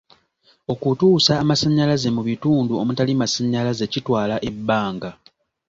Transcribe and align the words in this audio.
Okutuusa 0.73 1.31
amasannyalaze 1.43 2.09
mu 2.15 2.21
bitundu 2.27 2.73
omutali 2.81 3.13
masannyalaze 3.21 3.85
kitwala 3.93 4.35
ebbanga. 4.49 5.09